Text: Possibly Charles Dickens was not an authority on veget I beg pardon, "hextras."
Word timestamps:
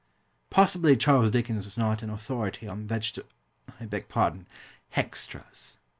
Possibly 0.49 0.97
Charles 0.97 1.29
Dickens 1.29 1.63
was 1.65 1.77
not 1.77 2.01
an 2.01 2.09
authority 2.09 2.67
on 2.67 2.87
veget 2.87 3.23
I 3.79 3.85
beg 3.85 4.09
pardon, 4.09 4.47
"hextras." 4.95 5.77